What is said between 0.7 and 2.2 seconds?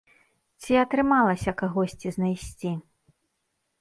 атрымалася кагосьці